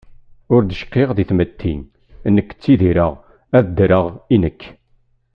Ur 0.53 0.61
d 0.63 0.71
cqiɣ 0.79 1.09
di 1.13 1.25
tmetti, 1.29 1.75
nekk 2.35 2.49
ttidireɣ 2.53 3.13
ad 3.57 3.65
ddreɣ 3.67 4.05
i 4.33 4.37
nekk. 4.43 4.61